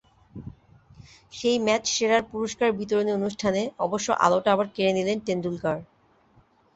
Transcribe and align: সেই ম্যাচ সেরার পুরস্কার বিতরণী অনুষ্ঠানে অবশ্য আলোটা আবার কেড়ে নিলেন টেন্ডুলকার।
সেই 1.33 1.57
ম্যাচ 1.59 1.83
সেরার 1.95 2.23
পুরস্কার 2.31 2.69
বিতরণী 2.71 3.11
অনুষ্ঠানে 3.11 3.61
অবশ্য 3.79 4.07
আলোটা 4.25 4.49
আবার 4.51 4.67
কেড়ে 4.75 4.93
নিলেন 4.97 5.17
টেন্ডুলকার। 5.27 5.77